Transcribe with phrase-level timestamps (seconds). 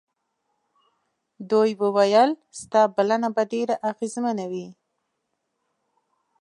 [1.49, 4.67] دوی وویل ستا بلنه به ډېره اغېزمنه وي.